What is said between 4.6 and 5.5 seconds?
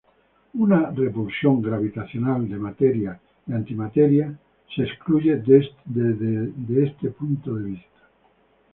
es excluida